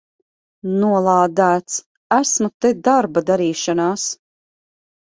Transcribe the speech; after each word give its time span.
Nolādēts! 0.83 1.77
Esmu 2.19 2.51
te 2.67 2.75
darba 2.91 3.27
darīšanās! 3.31 4.11